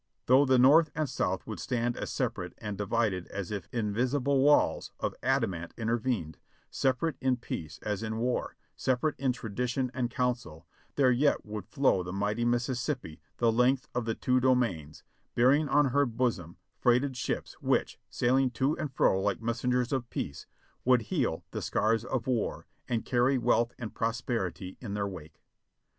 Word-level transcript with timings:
Though 0.25 0.45
the 0.45 0.57
North 0.57 0.89
and 0.95 1.07
South 1.07 1.45
would 1.45 1.59
stand 1.59 1.95
as 1.95 2.11
separate 2.11 2.55
and 2.57 2.75
divided 2.75 3.27
as 3.27 3.51
if 3.51 3.69
invisible 3.71 4.39
walls 4.41 4.91
of 4.99 5.13
adamant 5.21 5.75
inter 5.77 5.99
vened, 5.99 6.37
separate 6.71 7.17
in 7.21 7.37
peace 7.37 7.77
as 7.83 8.01
in 8.01 8.17
war, 8.17 8.55
separate 8.75 9.15
in 9.19 9.31
tradition 9.31 9.91
and 9.93 10.09
council, 10.09 10.65
there 10.95 11.11
yet 11.11 11.45
would 11.45 11.67
flow 11.67 12.01
the 12.01 12.11
mighty 12.11 12.43
Mississippi 12.43 13.21
the 13.37 13.51
length 13.51 13.87
of 13.93 14.05
the 14.05 14.15
two 14.15 14.39
domains, 14.39 15.03
bearing 15.35 15.69
on 15.69 15.89
her 15.91 16.07
bosom 16.07 16.57
freighted 16.79 17.15
ships 17.15 17.53
which, 17.61 17.99
sailing 18.09 18.49
to 18.49 18.75
and 18.79 18.91
fro 18.95 19.21
like 19.21 19.39
messengers 19.39 19.93
of 19.93 20.09
peace, 20.09 20.47
would 20.83 21.03
heal 21.13 21.45
the 21.51 21.61
scars 21.61 22.03
of 22.03 22.25
war 22.25 22.65
and 22.87 23.05
carry 23.05 23.37
wealth 23.37 23.71
and 23.77 23.93
prosperity 23.93 24.79
in 24.81 24.95
their 24.95 25.07
wake. 25.07 25.43